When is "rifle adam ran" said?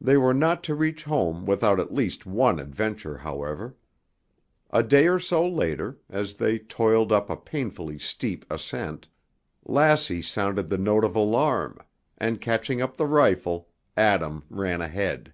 13.06-14.80